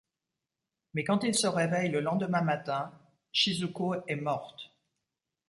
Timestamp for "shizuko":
3.33-3.97